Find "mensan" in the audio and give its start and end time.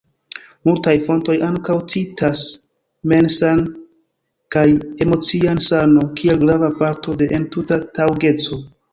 3.11-3.61